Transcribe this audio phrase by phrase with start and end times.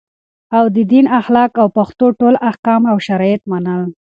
[0.57, 3.83] او د دین اخلاق او پښتو ټول احکام او شرایط منل